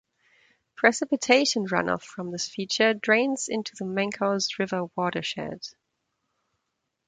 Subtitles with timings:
[0.75, 5.59] Precipitation runoff from this feature drains into the Mancos River watershed.